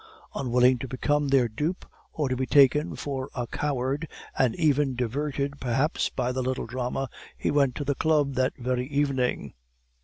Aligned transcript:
Unwilling 0.33 0.79
to 0.79 0.87
become 0.87 1.27
their 1.27 1.47
dupe, 1.47 1.85
or 2.11 2.27
to 2.27 2.35
be 2.35 2.47
taken 2.47 2.95
for 2.95 3.29
a 3.35 3.45
coward, 3.45 4.07
and 4.35 4.55
even 4.55 4.95
diverted 4.95 5.59
perhaps 5.61 6.09
by 6.09 6.31
the 6.31 6.41
little 6.41 6.65
drama, 6.65 7.07
he 7.37 7.51
went 7.51 7.75
to 7.75 7.83
the 7.85 7.93
Club 7.93 8.33
that 8.33 8.53
very 8.57 8.87
evening. 8.87 9.53